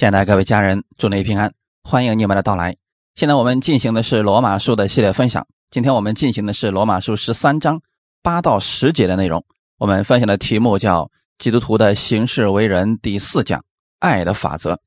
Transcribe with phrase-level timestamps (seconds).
[0.00, 1.52] 亲爱的各位家人，祝您平安，
[1.82, 2.74] 欢迎你们的到来。
[3.16, 7.78] 现在我们进行的是罗马书的系列分享，今天我们进行的是罗马书十三章
[8.22, 9.44] 八到十节的内容。
[9.76, 11.04] 我们分享的题目叫
[11.36, 13.62] 《基督徒的行事为人》第四讲
[14.00, 14.80] “爱的法则”。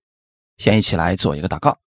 [0.58, 1.78] 先一起来做一个祷告，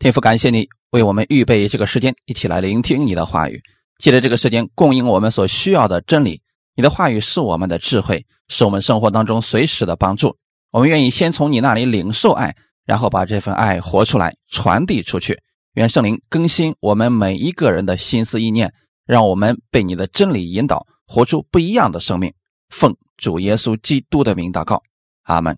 [0.00, 3.62] 天父，感谢你为我们预备这个时间，一起来聆听你的话语，
[3.98, 6.42] 借着这个时间供应我们所需要的真理。
[6.74, 10.36] 你的话语是我们的智慧，是我们生活当中随时的帮助。
[10.74, 12.52] 我们愿意先从你那里领受爱，
[12.84, 15.40] 然后把这份爱活出来，传递出去。
[15.74, 18.74] 愿圣灵更新我们每一个人的心思意念，
[19.06, 22.34] 让我们被你的真理引导，活出不一样的生命。
[22.70, 24.82] 奉主耶稣基督的名祷告，
[25.22, 25.56] 阿门。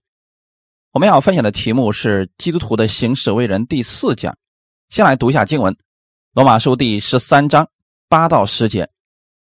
[0.93, 4.37] 我们要分享的题目是《基督徒的行事为人》第四讲。
[4.91, 5.73] 先来读一下经文，
[6.35, 7.67] 《罗马书》第十三章
[8.11, 8.87] 八到十节：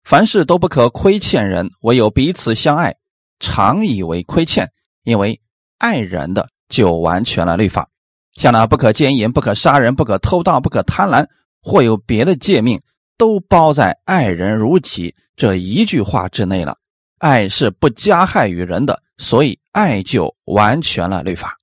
[0.03, 2.95] 凡事都不可亏欠人，唯有彼此相爱，
[3.39, 4.71] 常以为亏欠，
[5.01, 5.41] 因为。
[5.77, 7.87] 爱人的就完全了律法，
[8.33, 11.25] 像那不可奸淫、不可杀人、不可偷盗、不可贪婪，
[11.61, 12.81] 或有别的诫命，
[13.17, 16.77] 都包在爱人如己这一句话之内了。
[17.19, 21.57] 爱是不加害于人的，所以爱就完全了律法。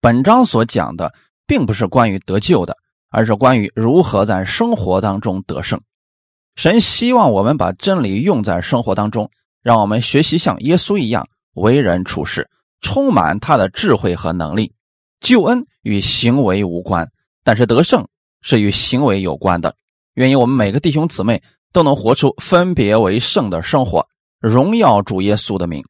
[0.00, 1.12] 本章所讲的
[1.46, 2.76] 并不是关于得救的，
[3.10, 5.80] 而是关于如何在生活当中得胜。
[6.56, 9.30] 神希望我们把真理用在生活当中，
[9.62, 12.48] 让我们学习像耶稣一样为人处事。
[12.80, 14.72] 充满他的智慧和能力，
[15.20, 17.08] 救恩与行为无关，
[17.44, 18.06] 但是得胜
[18.40, 19.74] 是与行为有关的。
[20.14, 24.06] 愿意我们每个弟兄姊妹都能活出分别为圣的生活，
[24.40, 25.84] 荣耀主耶稣的名。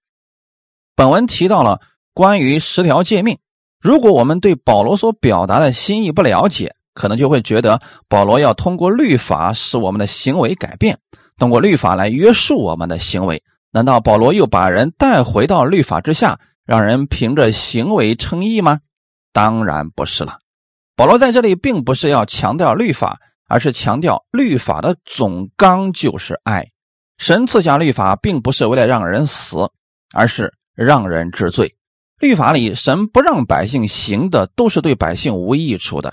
[0.96, 1.80] 本文提到了
[2.12, 3.38] 关于十条诫命，
[3.80, 10.98] 如果我们对保罗所表达的心意不了解，可能就会觉得保罗要通过律法使我们的行为改变，
[11.36, 13.42] 通过律法来约束我们的行为。
[13.70, 16.40] 难道保罗又把人带回到律法之下？
[16.68, 18.80] 让人凭着行为称义吗？
[19.32, 20.38] 当然不是了。
[20.94, 26.66] 保罗在这里并不是要强调律法，而是强调律法的总纲就是爱。
[27.16, 29.70] 神赐下律法，并不是为了让人死，
[30.12, 31.74] 而是让人治罪。
[32.20, 36.12] 律法里，神不让百姓行的，都是对百姓无益处的。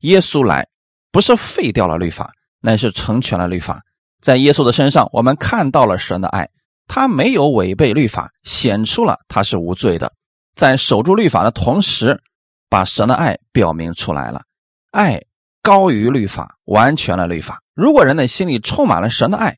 [0.00, 0.68] 耶稣来，
[1.12, 2.30] 不是废掉了律法，
[2.60, 3.80] 乃是成全了律法。
[4.20, 6.50] 在耶稣的身上，我们看到了神的爱。
[6.86, 10.12] 他没有违背律法，显出了他是无罪的，
[10.54, 12.20] 在守住律法的同时，
[12.68, 14.42] 把神的爱表明出来了。
[14.90, 15.20] 爱
[15.62, 17.60] 高于律法，完全了律法。
[17.74, 19.56] 如果人的心里充满了神的爱，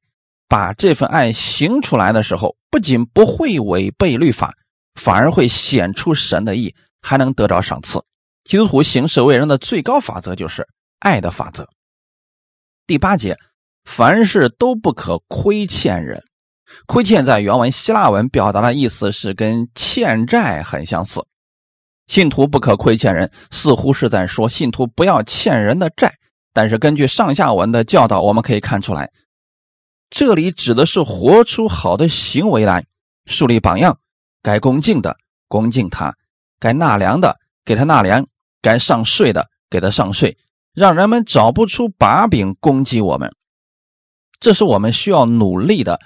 [0.48, 4.54] 把这份爱行出来的时候，不仅不会违背律法，
[4.94, 8.03] 反而会显出神的意，还能得着赏赐。
[8.44, 10.66] 基督徒行事为人的最高法则就是
[11.00, 11.66] 爱的法则。
[12.87, 13.37] 第八节，
[13.84, 16.22] 凡事都不可亏欠人。
[16.87, 21.25] 亏欠在原文希腊文表达的意思是跟欠债很相似，
[22.06, 26.15] 信徒不可亏欠人，似乎是在说信徒不要欠人的债。
[26.53, 29.10] 但是根据上下文的教导，我们可以看出来，
[30.09, 32.87] 这里指的是活出好的行为来，
[33.26, 33.99] 树立榜样。
[34.43, 35.16] 该恭敬的
[35.49, 36.15] 恭敬他，
[36.59, 38.26] 该纳粮的给他纳粮，
[38.62, 40.38] 该上税的给他上税，
[40.72, 43.31] 让人们找不出把柄攻击我们。
[44.38, 46.00] 这是我们需要努力的。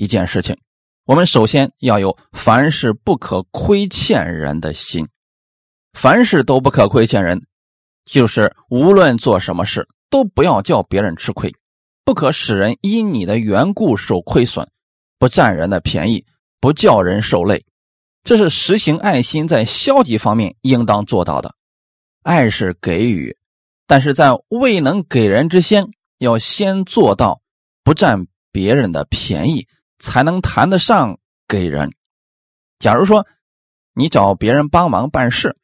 [0.00, 0.56] 一件事情，
[1.04, 5.06] 我们首先要有凡事不可亏欠人的心，
[5.92, 7.42] 凡事都不可亏欠人，
[8.06, 11.54] 就是无论做什么事都不要叫别人吃亏，
[12.02, 14.66] 不可使人因你的缘故受亏损，
[15.18, 16.24] 不占人的便宜，
[16.60, 17.62] 不叫人受累，
[18.24, 21.54] 这是实行爱心在消极方面应当做到的。
[22.22, 23.36] 爱是给予，
[23.86, 25.84] 但是在未能给人之先，
[26.16, 27.42] 要先做到
[27.84, 29.68] 不占别人的便宜。
[30.00, 31.92] 才能谈得上给人。
[32.80, 33.24] 假如说
[33.94, 35.56] 你找别人帮忙办事，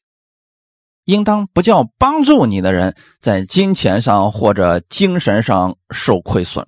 [1.05, 6.67] 应当不叫帮助你的人在金钱上或者精神上受亏损。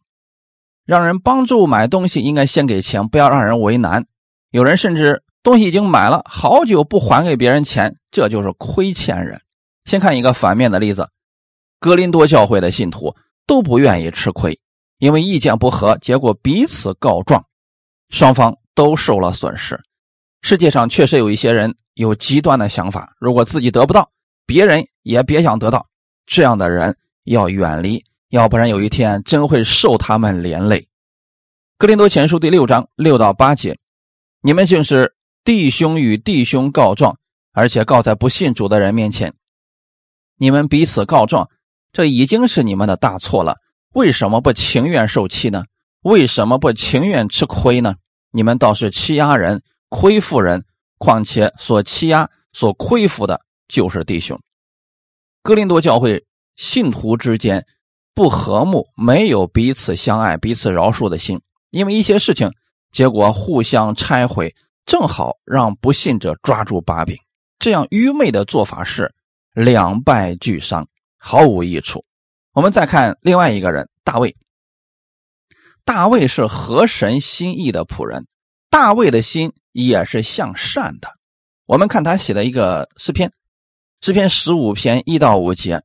[0.87, 4.07] 让人帮助买东西，应该先给钱，不要让人为难。
[4.51, 9.43] 有人甚至东西已经买了好久不还给别人钱，这就是亏欠人。
[9.85, 11.11] 先看一个反面的例子：
[11.79, 13.15] 格林多教会的信徒
[13.47, 14.59] 都不愿意吃亏，
[14.99, 17.45] 因为意见不合，结果彼此告状。
[18.11, 19.81] 双方都受了损失。
[20.43, 24.11] 世界上确实有一些人有极端的想法，如果自己得不到，
[24.47, 25.87] 别人也别想得到。
[26.27, 30.87] 这样的人要远离，要不然有一天真会受他们连累。
[31.77, 33.79] 格林多前书第六章六到八节：
[34.43, 35.15] 你们竟是
[35.45, 37.19] 弟兄与弟兄告状，
[37.53, 39.35] 而且告在不信主的人面前。
[40.37, 41.49] 你们彼此告状，
[41.93, 43.57] 这已经是你们的大错了。
[43.95, 45.65] 为什么不情愿受气呢？
[46.03, 47.95] 为什么不情愿吃亏呢？
[48.31, 50.65] 你们倒是欺压人、亏负人，
[50.99, 54.39] 况且所欺压、所亏负的就是弟兄。
[55.43, 56.25] 哥林多教会
[56.57, 57.65] 信徒之间
[58.15, 61.41] 不和睦，没有彼此相爱、彼此饶恕的心，
[61.71, 62.51] 因为一些事情，
[62.93, 64.55] 结果互相拆毁，
[64.87, 67.17] 正好让不信者抓住把柄。
[67.59, 69.13] 这样愚昧的做法是
[69.53, 70.87] 两败俱伤，
[71.17, 72.05] 毫无益处。
[72.53, 74.35] 我们再看另外一个人大卫。
[75.89, 78.27] 大卫是合神心意的仆人，
[78.69, 81.09] 大卫的心也是向善的。
[81.65, 83.33] 我们看他写的一个诗篇。
[84.03, 85.83] 诗篇十五篇一到五节，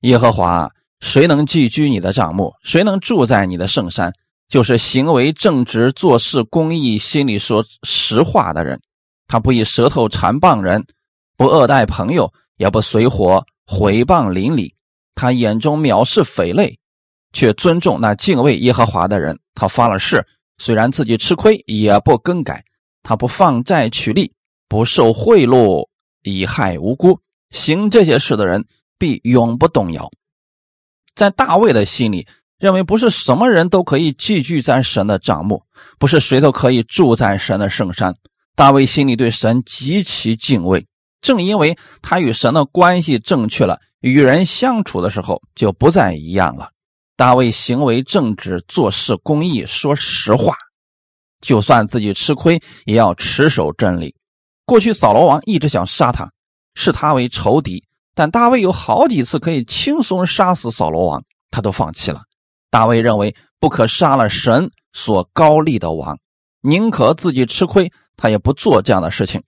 [0.00, 0.68] 耶和华，
[0.98, 2.52] 谁能寄居你的帐幕？
[2.64, 4.12] 谁能住在你的圣山？
[4.48, 8.80] 就是行为正直、做事公义、心里说实话的人。
[9.28, 10.84] 他不以舌头缠棒人，
[11.36, 14.74] 不恶待朋友，也不随火毁谤邻里。
[15.14, 16.80] 他眼中藐视匪类，
[17.34, 19.38] 却尊重那敬畏耶和华的人。
[19.54, 20.26] 他发了誓，
[20.56, 22.64] 虽然自己吃亏，也不更改。
[23.02, 24.32] 他不放债取利，
[24.70, 25.86] 不受贿赂。
[26.26, 27.20] 以害无辜，
[27.50, 28.64] 行这些事的人
[28.98, 30.10] 必永不动摇。
[31.14, 32.26] 在大卫的心里，
[32.58, 35.62] 认为不是什么人都可以寄居在神的帐幕，
[35.98, 38.16] 不是谁都可以住在神的圣山。
[38.56, 40.86] 大卫心里对神极其敬畏，
[41.20, 46.70] 正因为他与神的关系正确了，与人相处的时候就不再一样了。
[47.16, 50.56] 大卫行为正直，做事公义，说实话，
[51.40, 54.14] 就算自己吃亏，也要持守真理。
[54.64, 56.28] 过去扫罗王一直想杀他，
[56.74, 57.84] 视他为仇敌，
[58.14, 62.22] 但大卫有好几次可以轻松杀死扫罗王，他都放弃了。
[62.68, 66.18] 大卫认为不可杀了神所高立的王，
[66.62, 69.40] 宁可自己吃亏，他也不做这样的事情。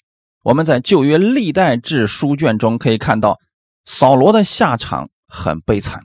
[0.44, 3.36] 我们在旧约历代志书卷中可以看到，
[3.84, 6.00] 扫罗的下场很悲惨，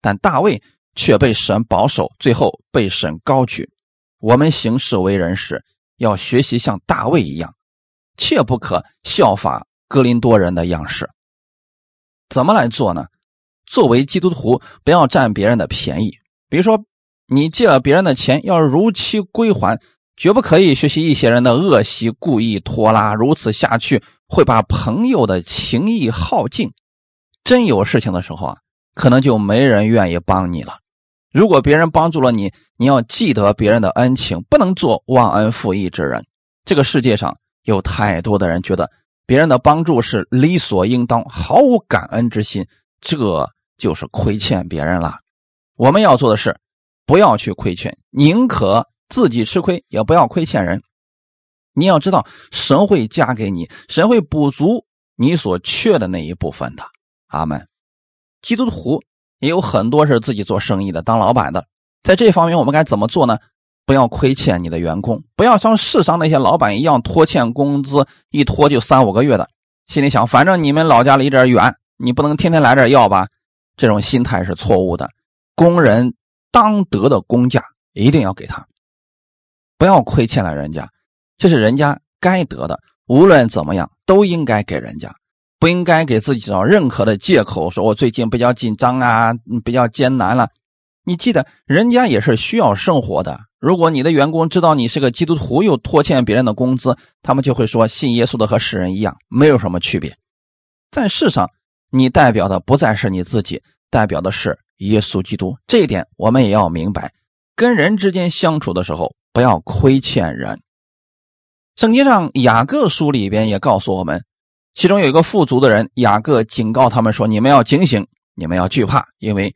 [0.00, 0.60] 但大卫
[0.94, 3.68] 却被神保守，最后被神高举。
[4.20, 5.62] 我们行事为人时，
[5.98, 7.54] 要学习像大卫一样。
[8.16, 11.10] 切不可效法格林多人的样式。
[12.28, 13.06] 怎么来做呢？
[13.66, 16.12] 作为基督徒，不要占别人的便宜。
[16.48, 16.84] 比如说，
[17.26, 19.80] 你借了别人的钱，要如期归还，
[20.16, 23.14] 绝不可以学习一些人的恶习，故意拖拉。
[23.14, 26.72] 如此下去，会把朋友的情谊耗尽。
[27.42, 28.58] 真有事情的时候啊，
[28.94, 30.78] 可能就没人愿意帮你了。
[31.34, 36.24] 如果别人帮助了你，你要记得别人的恩情，不能做忘恩负义之人。
[36.64, 37.36] 这个世界上。
[37.64, 38.90] 有太多的人觉得
[39.24, 42.62] 别人的帮助是理所应当，毫无感恩之心，
[43.00, 45.18] 这就是亏欠别人了。
[45.76, 46.54] 我们要做的是，
[47.06, 50.82] 不要去亏欠，宁可自己吃亏，也不要亏欠人。
[51.72, 54.84] 你要知道，神会加给你，神会补足
[55.16, 56.84] 你所缺的那一部分的。
[57.28, 57.66] 阿门。
[58.42, 59.00] 基督徒
[59.44, 61.66] 也有很多是自己做生意的，当老板的，
[62.02, 63.38] 在这方面我们该怎么做呢？
[63.84, 69.46] 不要亏欠你的员工，不要像世上那些老板一样拖欠工资，一拖就三五个月的。
[69.86, 73.28] 心里想，反正你们老家离这远，你不能天天来这要吧？
[73.76, 75.10] 这种心态是错误的。
[75.54, 76.14] 工人
[76.50, 77.62] 当得的工价
[77.92, 78.66] 一定要给他，
[79.76, 80.88] 不要亏欠了人家，
[81.36, 82.80] 这是人家该得的。
[83.06, 85.14] 无论怎么样，都应该给人家，
[85.64, 89.32] 不应该给自己找任何的借口，说我最近比较紧张啊，
[89.64, 90.50] 比较艰难了。
[91.06, 93.40] 你记得，人家也是需要生活的。
[93.60, 100.14] 如果你的员工知道你是个基督徒，又拖欠别人的工资，他们就会说信耶稣的和世人一样，没有什么区别。
[100.90, 101.48] 在世上，
[101.90, 105.56] 你代表的不再是你自己，代表的是耶稣基督。
[105.66, 107.10] 这一点我们也要明白。
[107.56, 110.60] 跟人之间相处的时候，不要亏欠人。
[111.74, 114.22] 圣经上雅各书里边也告诉我们，
[114.74, 119.54] 其中有一个富足的人，雅各警告他们说：“你们要警醒，你们要惧怕，因为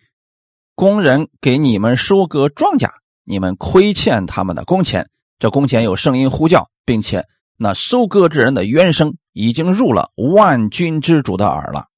[0.74, 2.88] 工人给你们收割庄稼。”
[3.30, 5.06] 你们亏欠他们的工钱，
[5.38, 7.26] 这工钱有声音呼叫，并且
[7.58, 11.88] 那收割之人的冤声已经入了万军之主的耳了。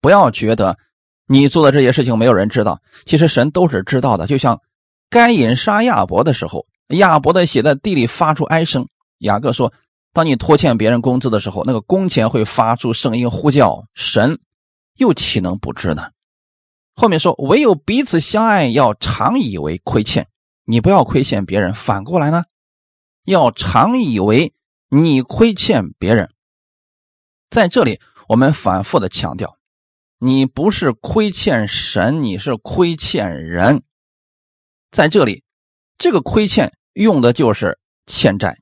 [0.00, 0.78] 不要觉得
[1.26, 4.26] 你做的这些事情没有人知道，其实神都是知道的。
[4.26, 4.58] 就像
[5.10, 8.88] 该隐杀亚伯的时候，亚伯的血在地里发出哀声。
[9.18, 9.70] 雅各说
[10.12, 14.40] ：“当你拖欠别人工资的时候，那个工钱会发出声音呼叫，神
[14.96, 16.10] 又岂能不知呢？”
[16.94, 20.28] 后面说，唯有彼此相爱，要常以为亏欠。
[20.64, 22.44] 你不要亏欠别人，反过来呢，
[23.24, 24.52] 要常以为
[24.88, 26.30] 你亏欠别人。
[27.48, 29.56] 在这里，我们反复的强调，
[30.18, 33.82] 你不是亏欠神，你是亏欠人。
[34.90, 35.42] 在这里，
[35.96, 38.58] 这个亏欠用的就是欠债。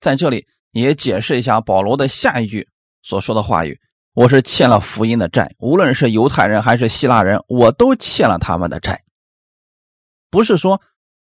[0.00, 2.68] 在这里也解释一下保罗的下一句
[3.02, 3.78] 所说的话语。
[4.14, 9.00] 我是欠了福音的债，无论是犹太人还是希腊人，我都欠了他们的债。
[10.30, 10.80] 不是说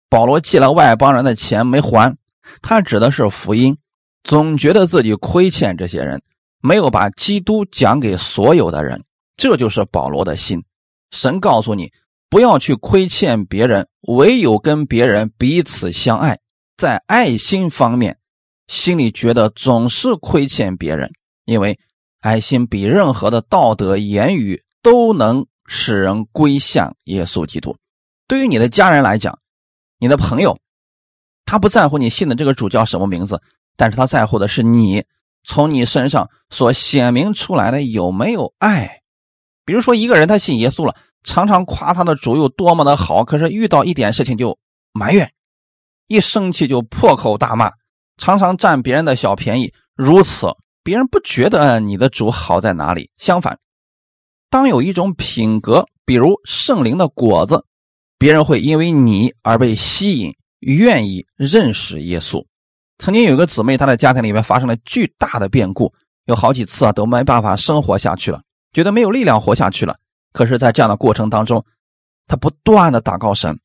[0.09, 2.17] 保罗借了外邦人的钱没还，
[2.61, 3.77] 他指的是福音，
[4.23, 6.21] 总觉得自己亏欠这些人，
[6.61, 9.03] 没有把基督讲给所有的人。
[9.35, 10.63] 这就是保罗的心。
[11.11, 11.91] 神告诉你，
[12.29, 16.39] 不要去亏欠别人，唯有跟别人彼此相爱。
[16.75, 18.16] 在爱心方面，
[18.67, 21.11] 心里觉得总是亏欠别人，
[21.45, 21.79] 因为
[22.19, 27.75] 爱心比任何的道德言语都能使人归向耶稣基督。
[28.27, 29.39] 对于你的家人来讲，
[29.99, 30.57] 你的朋友，
[31.45, 33.41] 他不在乎你信的这个主叫什么名字，
[33.75, 35.05] 但是他在乎的是你
[35.43, 39.01] 从你身上所显明出来的有没有爱。
[39.63, 44.57] 比如说，一个人他信耶稣了，常常夸他的主有多么的好，可是遇到一点事情就
[44.93, 45.31] 埋怨，
[46.07, 47.71] 一生气就破口大骂，
[48.17, 49.73] 常常占别人的小便宜。
[49.95, 50.47] 如此，
[50.83, 53.09] 别人不觉得你的主好在哪里。
[53.17, 53.57] 相反，
[54.49, 57.63] 当有一种品格，比如圣灵的果子，
[58.17, 62.43] 别人会因为你而被吸引，愿意认识耶稣。
[62.99, 65.93] 曾经有一个姊妹，她的家庭里面发生了巨大的变故，
[66.25, 68.41] 有好几次啊都没办法生活下去了。
[68.73, 69.95] 觉得没有力量活下去了，
[70.33, 71.65] 可是，在这样的过程当中，
[72.27, 73.59] 他不断的祷告神，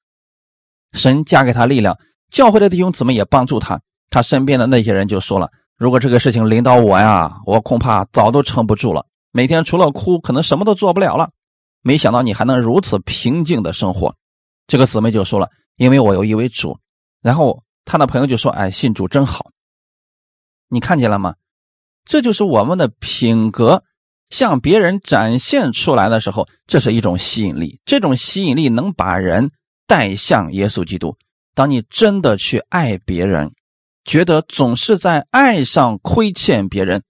[0.92, 1.98] 神加给他力量，
[2.30, 3.80] 教会的弟兄姊妹也帮助他，
[4.12, 11.30] 他身边的那些人就说了：“如果这个事情临到我呀，我恐怕早都撑不住了，每天除了哭，可能什么都做不了了。”
[11.82, 14.14] 没想到你还能如此平静的生活，
[14.68, 16.78] 这个姊妹就说了：“因为我有一位主。”
[17.20, 19.50] 然后他的朋友就说：“哎，信主真好。”
[20.70, 21.34] 你看见了吗？
[22.04, 23.82] 这就是我们的品格。
[24.30, 27.78] 向别人展现出来的时候，这是一种吸引力。
[27.84, 29.50] 这种吸引力能把人
[29.86, 31.14] 带向耶稣基督。
[31.54, 33.52] 当你真的去爱别人，
[34.04, 37.02] 觉得总是在爱上亏欠别人，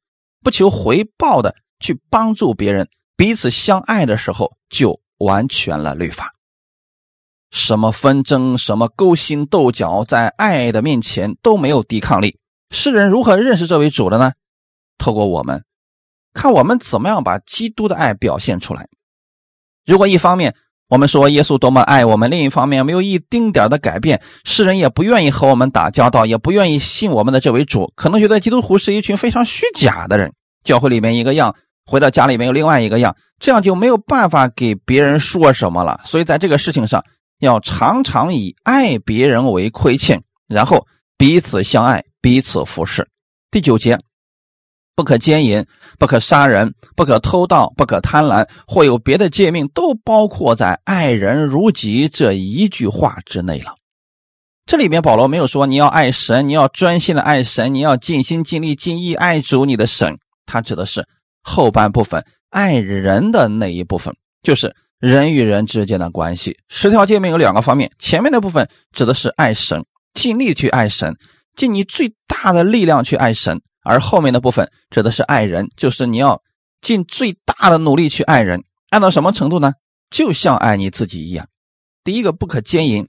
[0.42, 6.34] 不求回报的去帮助别人，彼此相爱的时候，就完全了律法。
[7.50, 12.38] 什么纷争，什么勾心斗角，在爱的面前都没有抵抗力。
[12.70, 14.32] 世人如何认识这位主的呢？
[14.99, 15.64] 透过我们。
[16.34, 18.88] 看我们怎么样把基督的爱表现出来。
[19.84, 20.56] 如果一方面
[20.92, 30.30] 我们说耶稣多么爱我们，另一方面没有一丁点的改变，世人也不愿意和我们打交道，也不愿意信我们的这位主，可能觉得基督徒是一群非常虚假的人。
[30.64, 31.56] 教会里面一个样，
[31.87, 35.99] 回到家里面有另外一个样，这样就没有办法给别人说什么了。
[36.04, 37.02] 所以在这个事情上，
[37.40, 43.08] 要常常以爱别人为亏欠，然后彼此相爱，彼此服侍。
[43.50, 43.99] 第九节。
[44.94, 45.64] 不可奸淫，
[45.99, 53.75] 不可杀人，不可偷盗，不可贪婪，或有别的诫命，都包括在“爱人如己”这一句话之内了。
[54.66, 60.16] 这里面保罗没有说你要爱神，你要专心的爱神，你要尽心尽力尽意爱主你的神。
[60.46, 61.04] 他指的是
[61.42, 66.56] 后半部分爱人的那一部分，就是人与人之间的关系。
[66.68, 69.84] 十条诫命有两个方面，前面的部分指的是爱神，
[70.14, 71.16] 尽力去爱神，
[71.56, 73.61] 尽你最大的力量去爱神。
[73.83, 76.43] 而后面的部分指的是爱人，就是你要
[76.81, 79.73] 尽最大的努力去爱人，爱到什么程度呢？
[80.11, 81.49] 就像爱你自己一样。
[82.05, 83.09] 第一个不可奸淫，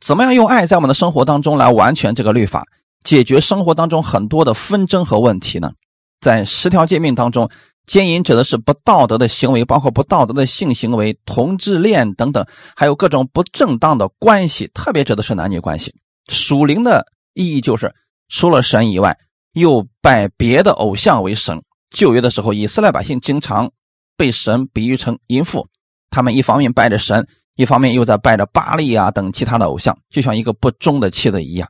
[0.00, 2.64] 怎么样用爱在我们的生活当中来完全这个律法，
[3.02, 5.72] 解决生活当中很多的纷争和问题呢？
[6.20, 7.50] 在十条诫命当中，
[7.86, 12.46] 奸淫指的是不道德的行为，包括不道德的性行为、同质恋等等，
[12.76, 15.94] 还有各种不正当的关系，特别指的是男女关系。
[16.28, 17.94] 属灵的意义就是。
[18.28, 19.18] 除了神以外，
[19.52, 21.62] 又拜别的偶像为神。
[21.90, 23.70] 旧约的时候，以色列百姓经常
[24.16, 25.66] 被神比喻成淫妇，
[26.10, 31.68] 他们一方面拜着神，一方面又在拜着巴利啊等其他的偶像，就像一个不忠的妻子一样。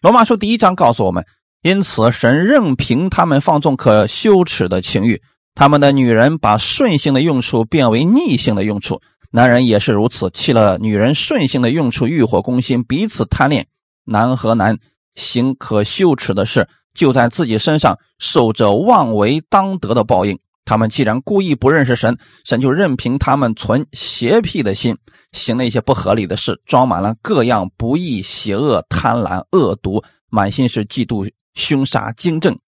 [0.00, 1.24] 罗马书第一章告诉我们，
[1.62, 5.22] 因此神任凭他们放纵可羞耻的情欲，
[5.54, 9.00] 他们的女人把顺性的用处变为逆性的用处，
[9.30, 13.68] 男人也是如此，弃了女人顺性的用处，欲火攻心，彼此贪恋。
[14.10, 14.78] 男和男
[15.14, 20.38] 行可羞耻的事，就在自己身上受着妄为当得的报应。
[20.64, 24.96] 他们既然故意不认识神，神就任凭他们存邪僻的心，
[25.32, 32.58] 行那些不合理的事，装满了各样不义、邪恶、贪婪、恶毒，满心是嫉妒、凶杀、惊震、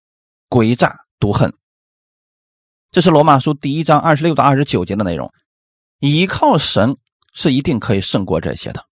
[0.48, 1.52] 诡诈、毒恨。
[2.90, 5.30] 这是罗马书第一章二十六到二十九节的内容。
[6.00, 6.96] 依靠神
[7.34, 8.89] 是一定可以胜过这些的。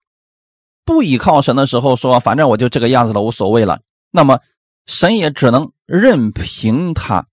[0.89, 3.81] 不依靠神的时候，说反正我就这个样子了，无所谓了。
[4.11, 4.41] 那么
[4.87, 7.27] 神也只能任凭他，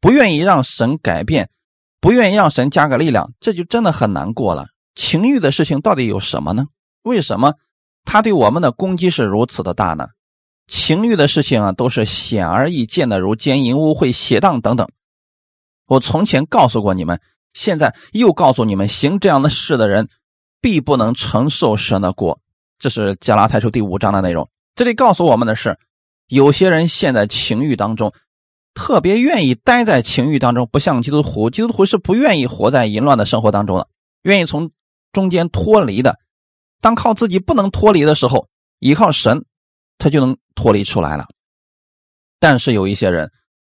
[0.00, 1.50] 不愿意让神改变，
[2.00, 4.68] 不愿意让神加个力量，这就真的很难过了。
[4.94, 6.66] 情欲的事情到底有什么呢？
[7.02, 7.54] 为什么
[8.04, 10.10] 他对我们的攻击是如此的大呢？
[10.68, 14.88] 情欲的事情啊，都是显而易见的，如奸淫、污秽、邪荡等等。
[15.88, 17.20] 我从前告诉过你们，
[17.54, 20.08] 现在又告诉你们，行这样的事的人，
[20.60, 22.39] 必不能承受神的国。
[22.80, 24.48] 这是加拉太书第五章的内容。
[24.74, 25.78] 这里告诉我们的是，
[26.28, 28.12] 有些人陷在情欲当中，
[28.74, 31.50] 特别愿意待在情欲当中，不像基督徒。
[31.50, 33.86] 基督徒是不愿意活在淫乱的生活当中的，
[34.22, 34.70] 愿意从
[35.12, 36.18] 中间脱离的。
[36.80, 39.44] 当靠自己不能脱离的时候，依靠神，
[39.98, 41.28] 他就能脱离出来了。
[42.38, 43.30] 但是有一些人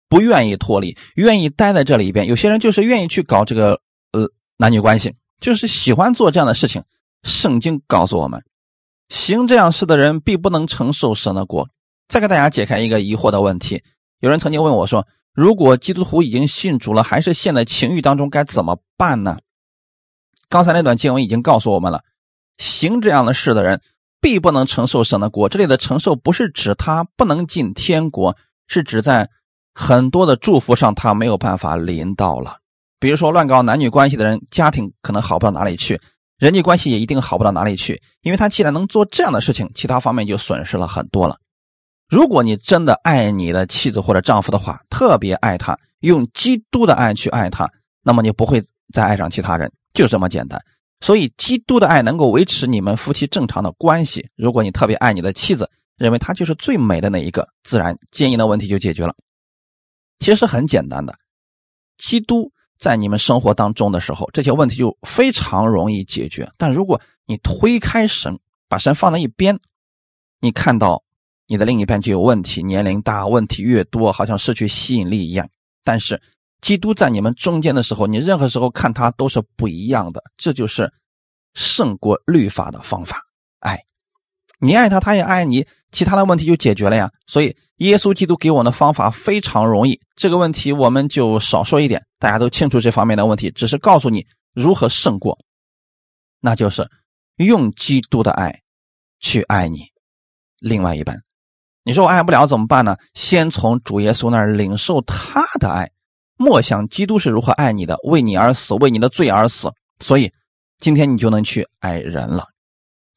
[0.07, 2.27] 不愿意脱离，愿意待在这里边。
[2.27, 3.81] 有些人就是愿意去搞这个
[4.13, 6.81] 呃男女关系，就是喜欢做这样的事情。
[7.23, 8.41] 圣经告诉我们，
[9.13, 11.69] 行这样事的人必不能承受神的国。
[12.07, 13.83] 再给大家解开一个疑惑的问题：
[14.21, 19.37] 有人曾经问我说，如果基督徒已经信主了，还是陷在情欲当中，该怎么办呢？
[20.49, 22.03] 刚才那段经文已经告诉我们了，
[22.57, 23.79] 行这样的事的人。
[24.19, 25.49] 必不能承受神的国。
[25.49, 28.37] 这里的承受不是指他不能进天国，
[28.69, 29.29] 是指在
[29.73, 32.55] 很多的祝福上他没有办法临到了。
[33.01, 35.99] 比如说乱搞男女关系的人，家庭可能好不到哪里去，
[36.43, 38.01] 人际关系也一定好不到哪里去。
[38.21, 41.37] 因为他既然能做这样的事情，其他方面就损失了很多了。
[42.09, 47.71] 如果你真的爱你的妻子或者丈夫的话，特别爱他，用基督的爱去爱他，
[48.03, 48.61] 那么你不会
[48.93, 50.59] 再爱上其他人，就这么简单。
[50.99, 54.27] 所以，基督的爱能够维持你们夫妻正常的关系。
[54.35, 59.15] 如果你特别爱你的妻子，认为她就是最美的那一个，自然奸淫的问题就解决了。
[60.19, 61.15] 其实很简单的，
[61.97, 66.49] 基督在你们生活当中的时候，这些问题就非常容易解决。
[66.57, 69.59] 但如果你推开神，把神放在一边，
[70.39, 71.03] 你看到
[71.47, 75.49] 你的另一半就有问题，年龄大，问题越多，好像失去吸引力一样。
[75.83, 76.21] 但是，
[76.61, 80.91] 基督在你们中间的时候，你任何时候看他都是不一样的，这就是
[81.53, 83.21] 胜过律法的方法。
[83.59, 83.83] 爱，
[84.59, 87.09] 你爱他，他也爱你，其他的问题就解决了呀。
[87.27, 95.37] 所以，耶稣基督给我们的方法非常容易，这个问题我们就少说一点，大家都清楚这方面的问题，只是告诉你如何胜过，
[96.41, 96.89] 那就是
[97.37, 98.59] 用基督的爱
[99.21, 99.85] 去爱你
[100.59, 101.21] 另外一半。
[101.85, 102.97] 你说我爱不了怎么办呢？
[103.13, 105.89] 先从主耶稣那儿领受他的爱。
[106.35, 109.71] 莫想基督是如何爱你的，为你而死，为你的罪而死。
[109.99, 110.31] 所以，
[110.79, 112.47] 今天你就能去爱人了。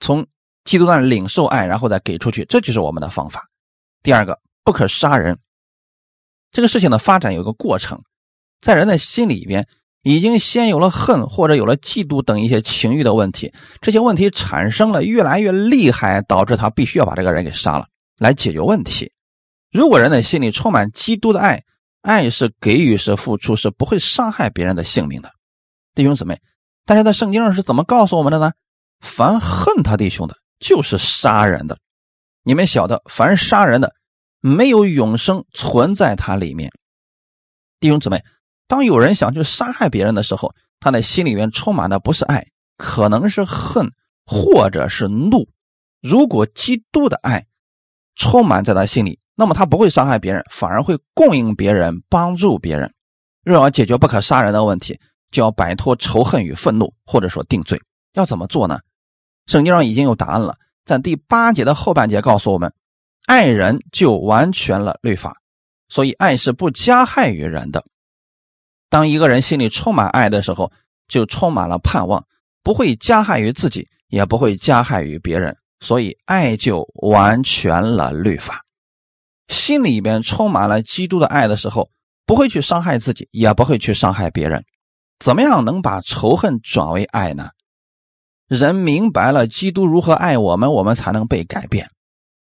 [0.01, 0.27] 从
[0.67, 3.49] 基督那领受爱，然后再给出去，这就是我们的方法。
[4.03, 5.39] 第二个，不可杀人。
[6.51, 8.03] 这个事情的发展有个过程，
[8.61, 9.67] 在人的心里边，
[10.03, 13.53] 已经先有了恨，或者有了嫉妒等一些情欲的问题。
[13.81, 17.87] 这些问题产生了越来越厉害，导致他必须要把这个人给杀了，
[18.19, 19.11] 来解决问题。
[19.73, 21.63] 如果人的心里充满基督的爱，
[22.03, 25.31] 爱是给予，是付出，是不会伤害别人的性命的，
[25.95, 26.39] 弟兄姊妹。
[26.85, 28.53] 但是在圣经上是怎么告诉我们的呢？
[29.01, 31.79] 凡恨他弟兄的，就是杀人的。
[32.43, 33.95] 你们晓得，凡杀人的，
[34.41, 36.71] 没有永生存在他里面。
[37.81, 38.23] 弟兄姊妹，
[38.67, 43.91] 当有人想去杀害别人的时候，他的心里面充满的不是爱，可能是恨，
[44.25, 45.49] 或者是怒。
[46.01, 47.47] 如果基督的爱
[48.15, 49.19] 充满在他心里。
[49.39, 52.91] 那么他不会伤害别人，反而会供应别人，帮助别人。
[53.45, 54.99] 若要解决不可杀人的问题，
[55.31, 57.79] 就要摆脱仇恨与愤怒，或者说定罪。
[58.15, 58.81] 要怎么做呢？
[59.47, 62.73] 圣经上已经有答案了，在第八节的后半节告诉我们：
[63.27, 65.41] 爱人就完全了律法。
[65.89, 67.85] 所以爱是不加害于人的。
[68.89, 70.73] 当一个人心里充满爱的时候，
[71.07, 72.27] 就充满了盼望，
[72.65, 75.57] 不会加害于自己，也不会加害于别人。
[75.79, 78.65] 所以爱就完全了律法。
[79.49, 81.91] 心里边充满了基督的爱的时候，
[82.27, 84.65] 不会去伤害自己，也不会去伤害别人。
[85.21, 87.51] 怎么样能把仇恨转为爱呢？
[88.49, 91.89] 人明白了基督如何爱我们，我们才能被改变。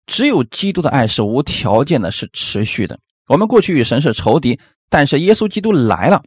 [0.05, 2.99] 只有基督的爱是无条件的，是持续的。
[3.27, 6.23] 我们过去与神是仇敌，但是耶稣基督来了，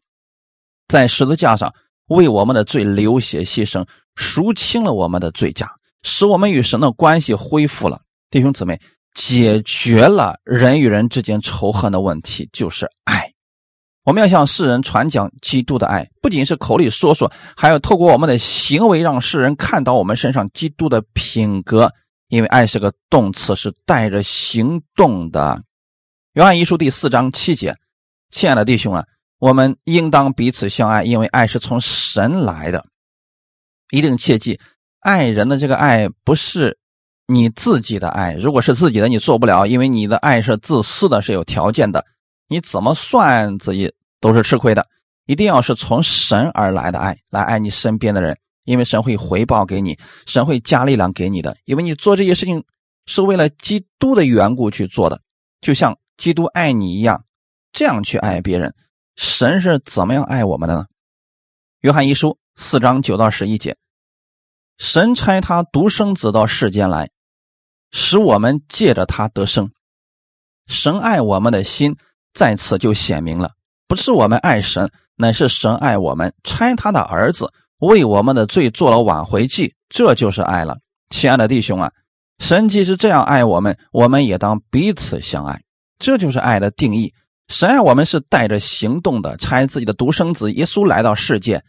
[0.89, 1.73] 在十字架上
[2.09, 3.87] 为我们的罪流血牺牲，
[4.17, 5.71] 赎清了我们的罪价，
[6.03, 8.01] 使我们与神的关系恢复了。
[8.31, 8.81] 弟兄姊妹。
[9.15, 13.28] 解决了人与人之间仇恨的问题，就是爱。
[14.09, 21.93] 我们要向世人传讲基督的爱，不仅是口里说说，还要透过我们的行为，让世人看到我们身上基督的品格。
[22.29, 25.63] 因为爱是个动词，是带着行动的。
[26.33, 27.77] 约翰一书第四章七节，
[28.31, 29.05] 亲爱的弟兄啊，
[29.41, 32.87] 我们应当彼此相爱，因为爱是从神来的。
[33.91, 34.59] 一定切记，
[35.01, 36.79] 爱人的这个爱不是。
[37.27, 42.07] 你自己的爱，如果是自己的，你做不了，因为你的爱是自私的，是有条件的。
[42.51, 44.87] 你怎么算自己都是吃亏的。
[45.27, 51.57] 一定要是从神而来的爱，来爱你身边的人，因为神会回报给你，神会加力量给你的。
[51.65, 52.65] 因为你做这些事情
[53.07, 55.21] 是为了基督的缘故去做的，
[55.61, 57.25] 就像基督爱你一样，
[57.73, 58.75] 这样去爱别人。
[59.17, 60.87] 神是怎么样爱我们的呢？
[61.81, 63.77] 约翰一书四章九到十一节，
[64.79, 67.11] 神差他独生子到世间来。
[67.91, 69.71] 使我们借着他得生，
[70.67, 71.97] 神爱我们的心
[72.35, 73.53] 在此就显明了，
[73.89, 80.79] 不是我们爱神，乃是神爱我们，差他的儿子为我们的罪做了挽回祭，这就是爱了。
[81.09, 81.91] 亲爱的弟兄啊，
[82.39, 85.63] 神既是这样爱我们，我们也当彼此相爱，
[85.99, 87.15] 这就是爱的定义。
[87.49, 91.65] 神爱我们是带着行动的，差自己的独生子耶稣来到世界，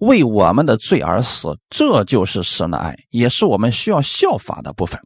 [0.00, 5.00] 为我们的罪而死，这就是神的爱，也是我们需要效法的部分。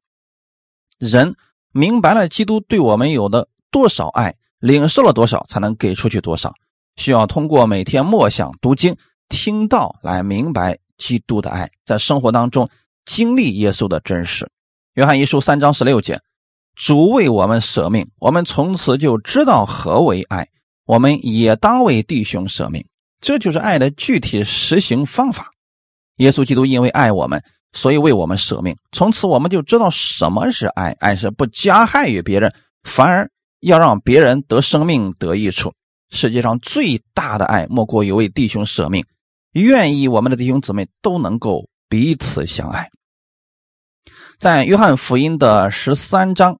[0.99, 1.37] 人
[1.71, 4.35] 明白了基督对我们有的多少爱。
[4.61, 6.53] 领受了多少，才能给出去多少？
[6.97, 8.97] 需要通过每天默想、读经、
[9.29, 12.68] 听道来明白基督的爱，在生活当中
[13.05, 14.49] 经历耶稣的真实。
[14.94, 16.21] 约翰一书三章十六节：
[16.75, 20.49] 主为我们舍命，我们从此就知道何为爱。
[20.87, 22.85] 我们也当为弟兄舍命，
[23.21, 25.51] 这就是爱的具体实行方法。
[26.16, 27.40] 耶稣基督因为爱我们，
[27.73, 28.77] 所以为我们舍命。
[28.90, 33.31] 从此我们就知道什么是爱，爱是不加害于别人，反而。
[33.61, 35.73] 要让别人得生命得益处，
[36.11, 39.05] 世界上最大的爱莫过于为弟兄舍命，
[39.53, 42.90] 愿意我们的弟兄姊妹都能够彼此相爱。
[44.38, 46.59] 在约翰福音的十三章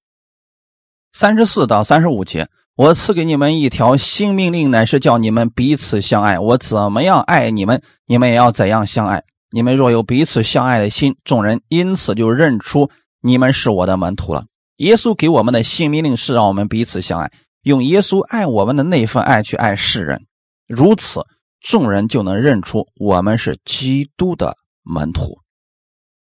[1.13, 6.39] 三十四到三十五节，我赐给你们一条新命令，乃是叫你们彼此相爱。
[6.39, 9.23] 我怎么样爱你们，你们也要怎样相爱。
[9.51, 12.91] 你们若有彼此相爱的心，众人因此就认出
[13.23, 14.45] 你们是我的门徒了。
[14.79, 17.31] 耶稣给我们的新命令是让我们彼此相爱，
[17.62, 20.25] 用耶稣爱我们的那份爱去爱世人，
[20.69, 21.25] 如此
[21.61, 25.41] 众人就能认出我们是基督的门徒。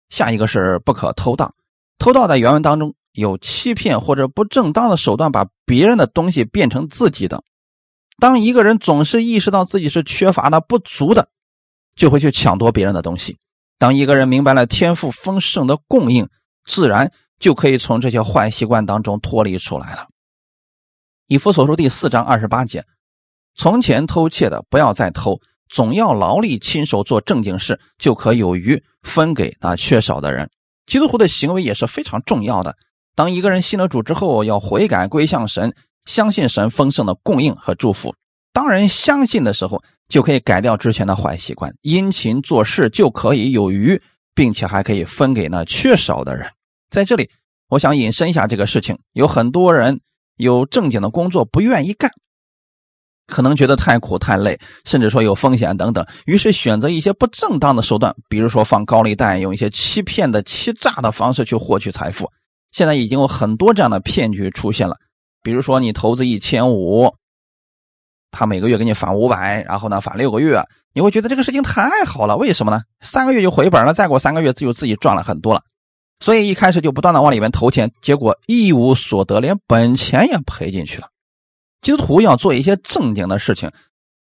[0.08, 1.52] 下一个是不可偷盗，
[1.98, 7.44] 偷盗在原文当中有欺骗或者不正当的手段，把别人的东西变成自己的。
[8.18, 11.28] 当一个人总是意识到自己是缺乏的、不足的，
[11.94, 13.38] 就会去抢夺别人的东西。
[13.78, 16.28] 当一个人明白了天赋丰盛的供应，
[16.64, 17.12] 自然。
[17.40, 20.06] 就可以从这些坏习惯当中脱离出来了。
[21.26, 22.84] 以弗所书第四章二十八节：
[23.56, 30.50] 从前偷窃的不要再偷，总要劳力亲手做正经事，就可有余分给那缺少的人。
[30.86, 32.76] 基督徒的行为也是非常重要的。
[33.14, 35.74] 当一个人信了主之后，要悔改归向神，
[36.04, 38.14] 相信神丰盛的供应和祝福。
[38.52, 44.02] 当人相信的时候，就可以改掉之前的坏习惯，殷勤做事就可以有余，
[44.34, 46.50] 并且还可以分给那缺少的人。
[46.90, 47.30] 在这里，
[47.68, 48.98] 我想引申一下这个事情。
[49.12, 50.00] 有很多人
[50.36, 52.10] 有正经的工作不愿意干，
[53.28, 62.28] 可能觉得太苦太累，甚至说有风险等等，于是选择一些不正当的手段，比如说放高利贷，用一些欺骗的、欺诈的方式去获取财富。
[62.72, 64.96] 现在已经有很多这样的骗局出现了，
[65.42, 67.14] 比如说你投资一千五，
[68.32, 70.60] 他每个月给你返五百，然后呢返六个月，
[70.92, 72.82] 你会觉得这个事情太好了，为什么呢？
[73.00, 75.62] 三个月就回本了，再过三个月就自己赚了很多了。
[76.20, 81.08] 所以一开始就不断的往里面投钱，结果一无所得，连本钱也赔进去了。
[81.80, 83.70] 基督徒要做一些正经的事情，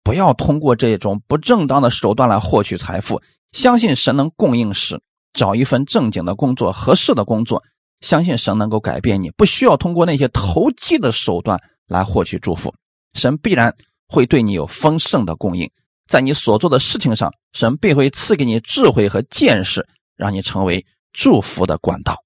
[0.02, 3.22] 不要通过这种不正当的手段来获取财富。
[3.52, 5.00] 相信神能供应时，
[5.32, 7.62] 找一份正经的工作，合适的工作，
[8.00, 12.74] 相信神能够改变你，不需要通过那些投机的手段来获取祝福。
[13.14, 13.72] 神必然
[14.08, 15.70] 会对你有丰盛的供应，
[16.08, 20.84] 在你所做的事情上，神必会赐给你智慧和见识，让你成为。
[21.16, 22.22] 祝福的管道。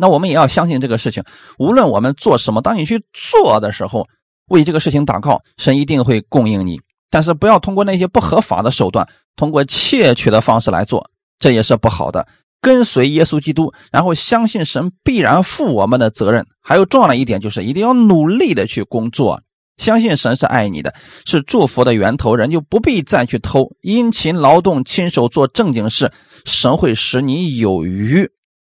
[0.00, 1.22] 那我们也要相信这个事情，
[1.58, 4.08] 无论我们做什么，当你去做的时候，
[4.46, 6.80] 为这个事情祷告，神一定会供应你。
[7.10, 12.26] 但是不要通过那些不合法的手段，通过窃取的方式来做，这也是不好的。
[12.60, 16.46] 跟随耶稣基督，然后相信神必然负我们的责任。
[16.60, 19.42] 还有重要的一点就是，一定要努力的去工作，
[19.78, 26.12] 相信神是爱你的，是祝福的源头，人就不必再去偷，殷勤劳动，亲手做正经事。
[26.44, 28.28] 神会使你有余，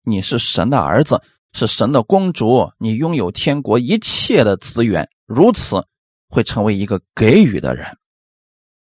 [0.04, 1.22] 你是神的儿子，
[1.54, 5.84] 是神的公主，你拥有天国一切的资源，如此
[6.30, 7.86] 会成为一个给予的人。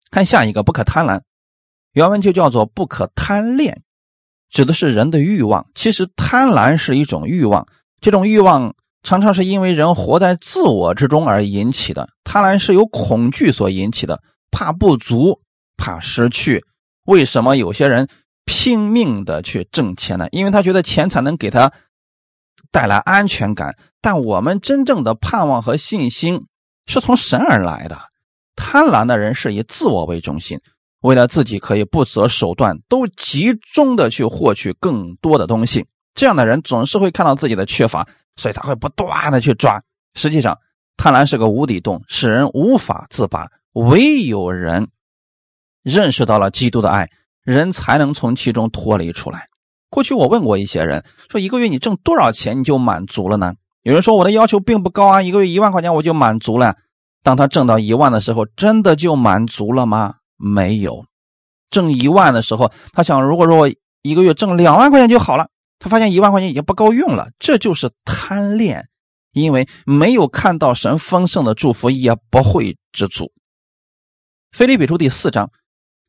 [0.09, 1.21] 看下一个，不可贪婪，
[1.91, 3.83] 原文就叫做不可贪恋，
[4.49, 5.67] 指的是人的欲望。
[5.75, 7.67] 其实贪婪是一种欲望，
[7.99, 12.09] 这种欲望常常是因为人活在自我之中而引起的。
[12.23, 15.41] 贪婪是由恐惧所引起的，怕不足，
[15.77, 16.63] 怕失去。
[17.05, 18.07] 为什么有些人？
[18.49, 21.69] 拼命的去挣钱呢，因为他觉得钱才能给他
[22.71, 23.75] 带来安全感。
[24.01, 26.45] 但我们真正的盼望和信心
[26.85, 27.99] 是从神而来的。
[28.55, 30.61] 贪婪的人是以自我为中心，
[31.01, 35.85] 为了自己可以不择手段，都集中的去获取更多的东西。
[36.15, 38.07] 这样的人总是会看到自己的缺乏，
[38.37, 39.83] 所以他会不断的去抓。
[40.15, 40.57] 实际上，
[40.95, 43.49] 贪婪是个无底洞，使人无法自拔。
[43.73, 44.87] 唯有人
[45.83, 47.09] 认识到了基督的爱。
[47.43, 49.47] 人才能从其中脱离出来。
[49.89, 53.53] 过去我问过一些人，说一个月你挣多少钱你就满足了呢？
[53.83, 56.75] 有人说我的要求并不高啊，一个月一万块钱我就满足了。
[57.23, 60.15] 当他挣到一万的时候，真的就满足了吗？
[60.35, 61.05] 没有。
[61.69, 63.69] 挣一万的时候，他想，如果说我
[64.01, 65.47] 一个月挣两万块钱就好了。
[65.79, 68.87] 他发现一万块钱已经不够用了，这就是贪恋，
[69.31, 73.31] 因为没有看到神丰盛的祝福，也不会知足。
[74.51, 75.51] 腓立比书第四章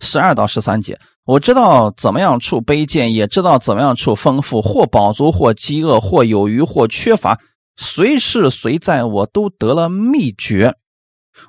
[0.00, 7.38] 十二到十三节，我知道怎么样处卑贱，也知道怎么样处丰富，或饱足，或饥饿，或有余，或缺乏，
[7.76, 10.74] 随时随在，我都得了秘诀。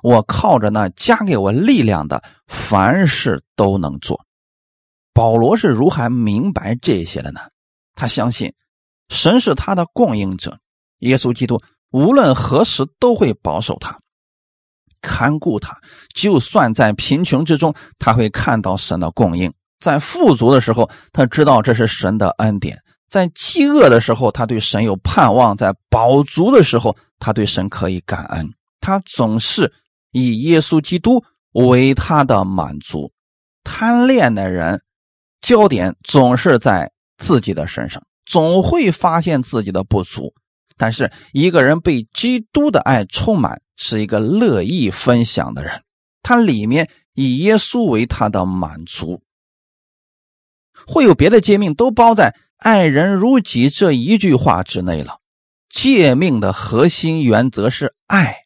[0.02, 4.24] 我靠着那加给我力量的，凡事都能做。
[5.12, 7.40] 保罗是如何明白这些的呢？
[8.00, 8.50] 他相信
[9.10, 10.58] 神是他的供应者，
[11.00, 11.60] 耶稣基督
[11.90, 14.00] 无论何时都会保守他、
[15.02, 15.78] 看顾他。
[16.14, 22.74] 就算在贫穷之中，他会看到神的供应；在富足的时候，他知道这是神的恩典；
[23.10, 28.50] 在饥饿的时候，他对神有盼望；在饱足的时候，他对神可以感恩。
[28.80, 29.70] 他总是
[30.12, 33.12] 以耶稣基督为他的满足。
[33.62, 34.80] 贪恋的人，
[35.42, 36.90] 焦点总是在。
[37.20, 40.32] 自己的身上总会发现自己的不足，
[40.76, 45.82] 但是一个人被基督的爱充满，是一个乐意分享的人。
[46.22, 49.22] 他里面以耶稣为他的满足，
[50.86, 55.18] 会有别的诫命都包在“爱人如己”这一句话之内了。
[55.68, 58.44] 诫命的核心原则是爱，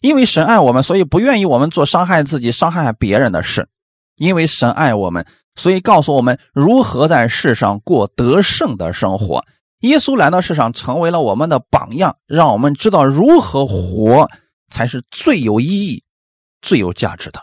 [0.00, 3.68] 因为神爱我们，所以不愿意我们做伤害自己、伤害别人的事。
[4.16, 5.26] 因为神爱我们。
[5.56, 9.44] 所以告诉我们如何在世上过得胜的生活。
[9.80, 14.30] 耶稣来到世上，成为了我们的榜样，让我们知道如何活
[14.70, 16.02] 才是最有意义、
[16.62, 17.42] 最有价值的。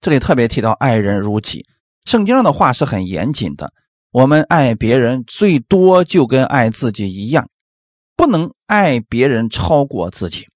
[0.00, 1.66] 这里特别提到“爱人如己”，
[2.06, 3.72] 圣经上的话是很严谨的。
[4.12, 7.48] 我们爱别人最多就跟爱自己一样，
[8.16, 10.46] 不能爱别人超过自己。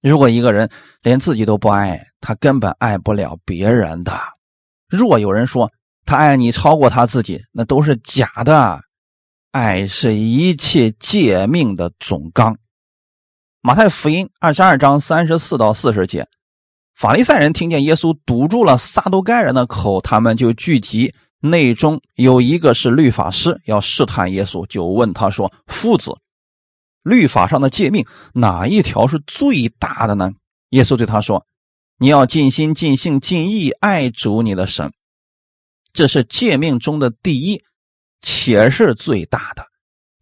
[0.00, 0.70] 如果一个人
[1.02, 4.12] 连自己都不爱，他根本爱不了别人的。
[4.88, 5.72] 若有人说，
[6.08, 8.80] 他爱你超过他自己，那都是假的。
[9.50, 12.56] 爱是一切诫命的总纲。
[13.60, 16.26] 马太福音二十二章三十四到四十节，
[16.94, 26.12] 法利赛人听见耶稣堵住了撒都该人的口，他们就聚集，内中有一个是律法师，要试探耶稣，就问他说：“夫子，
[27.02, 30.30] 律法上的诫命哪一条是最大的呢？”
[30.70, 31.44] 耶稣对他说
[32.00, 34.90] ：“你要尽心、尽性、尽意爱主你的神。”
[35.98, 37.60] 这是诫命中的第一，
[38.20, 39.66] 且是最大的。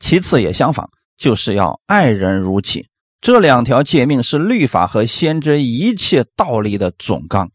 [0.01, 2.89] 其次也相仿，就是要爱人如己。
[3.21, 7.51] 这两条诫命是律法和先知一切道理的总纲。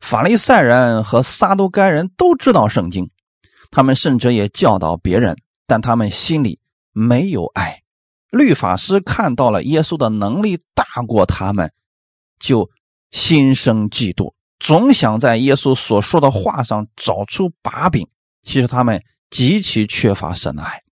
[0.00, 3.08] 法利赛人和撒都该人都知道圣经，
[3.70, 6.60] 他们甚至也教导别人，但他们心里
[6.92, 7.80] 没有爱。
[8.28, 11.72] 律法师看到了耶稣的能力大过他们，
[12.38, 12.68] 就
[13.10, 14.34] 心生嫉妒。
[14.64, 18.08] 总想在耶稣所说的话上找出把柄，
[18.40, 20.82] 其实他们极其缺乏神的爱。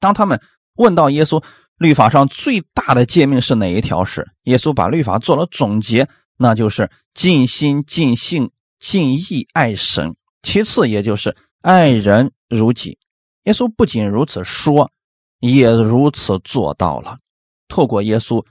[0.00, 0.42] 当他们
[0.74, 1.40] 问到耶稣
[1.78, 10.16] 律法上最大的诫命是哪一条时，耶稣把律法做了总结，那就是尽心、尽性、尽意爱神。
[10.42, 12.98] 其次，也就是爱人如己。
[13.44, 14.90] 耶稣不仅如此说，
[15.38, 17.18] 也如此做到了。
[17.68, 18.44] 透过耶稣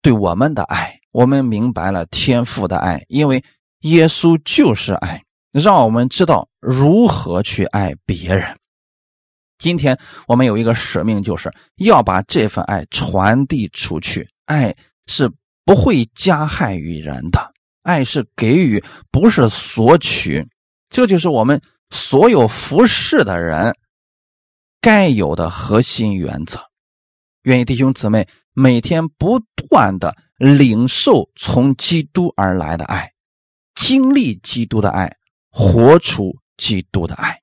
[0.00, 1.01] 对我们的爱。
[1.12, 3.44] 我们明白了天父的爱，因为
[3.80, 5.22] 耶稣就是爱，
[5.52, 8.58] 让我们知道如何去爱别人。
[9.58, 14.26] 今天我们有一个使命，就是要把这份爱传递出去。
[14.46, 14.74] 爱
[15.06, 15.30] 是
[15.64, 20.48] 不会加害于人的，爱是给予，不是索取。
[20.88, 23.76] 这就是我们所有服侍的人
[24.80, 26.58] 该有的核心原则。
[27.42, 30.16] 愿意弟兄姊妹每天不断的。
[30.42, 33.12] 领受从基督而来的爱，
[33.76, 35.16] 经历基督的爱，
[35.50, 37.40] 活出基督的爱。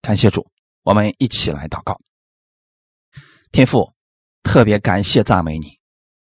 [0.00, 0.48] 感谢主，
[0.84, 2.00] 我们一起来祷告。
[3.50, 3.92] 天父，
[4.44, 5.80] 特别感谢赞美你，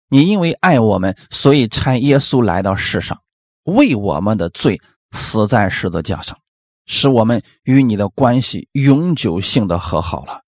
[0.09, 3.21] 你因为爱我们，所以差耶稣来到世上，
[3.65, 6.39] 为我们的罪死在十字架上，
[6.87, 10.45] 使我们与你的关系永久性的和好了。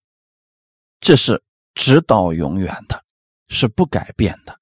[1.00, 1.42] 这是
[1.74, 3.02] 直到永远的，
[3.48, 4.57] 是不改变的。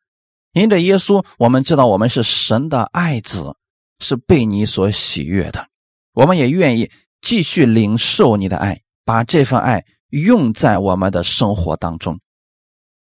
[0.56, 3.58] 因着耶稣，我们知道我们是神的爱子，
[3.98, 5.68] 是被你所喜悦的。
[6.14, 6.90] 我们也愿意
[7.20, 12.18] 继续领受你的爱，把这份爱用在我们的生活当中。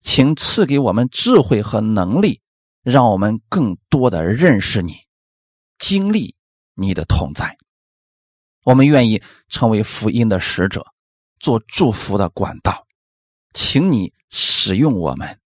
[0.03, 2.41] 请赐给我们智慧和能力，
[2.83, 4.95] 让我们更多的认识你，
[5.79, 6.35] 经历
[6.75, 7.57] 你的同在。
[8.65, 10.85] 我们愿意成为福音的使者，
[11.39, 12.85] 做祝福的管道。
[13.53, 15.39] 请你使用我们，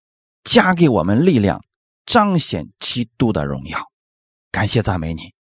[0.42, 1.62] 加给我们力量，
[2.09, 3.79] 彰显基督的荣耀。
[4.51, 5.35] 感谢赞美你，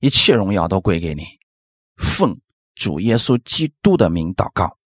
[0.00, 1.22] 一切荣耀都归给你。
[1.96, 2.40] 奉
[2.74, 4.78] 主耶稣基督的名祷告，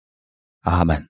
[0.63, 1.09] 阿门。